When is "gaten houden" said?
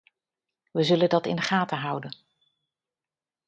1.41-2.17